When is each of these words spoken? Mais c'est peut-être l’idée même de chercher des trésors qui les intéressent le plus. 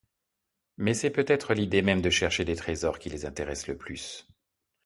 Mais 0.77 0.95
c'est 0.95 1.11
peut-être 1.11 1.53
l’idée 1.53 1.83
même 1.83 2.01
de 2.01 2.09
chercher 2.09 2.43
des 2.43 2.55
trésors 2.55 2.97
qui 2.97 3.09
les 3.11 3.27
intéressent 3.27 3.67
le 3.67 3.77
plus. 3.77 4.27